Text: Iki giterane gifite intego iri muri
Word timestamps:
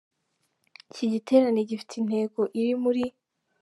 Iki 0.91 1.05
giterane 1.13 1.59
gifite 1.69 1.93
intego 2.01 2.41
iri 2.59 2.73
muri 2.83 3.03